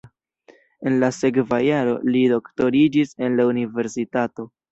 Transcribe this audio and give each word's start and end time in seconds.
En 0.91 0.95
la 1.03 1.09
sekva 1.17 1.59
jaro 1.65 1.93
li 2.15 2.23
doktoriĝis 2.33 3.13
en 3.27 3.39
la 3.41 3.49
universitato. 3.53 4.49